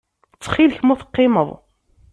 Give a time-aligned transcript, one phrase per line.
[0.35, 1.49] Ttxil-k ma ur teqqimeḍ.